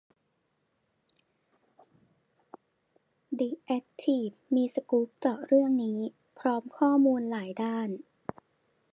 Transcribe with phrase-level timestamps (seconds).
[3.35, 5.99] เดอะแอคทีฟมีสกู๊ปเจาะเรื่องนี้
[6.39, 7.89] พร้อมข้อมูลหลายด้าน